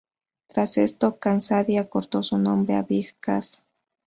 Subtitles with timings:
[0.47, 3.67] Tras esto, Cassady acortó su nombre a Big Cass.